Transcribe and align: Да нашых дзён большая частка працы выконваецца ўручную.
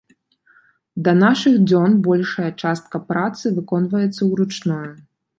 Да 1.07 1.11
нашых 1.23 1.59
дзён 1.67 1.91
большая 2.07 2.49
частка 2.61 3.01
працы 3.11 3.45
выконваецца 3.57 4.21
ўручную. 4.31 4.83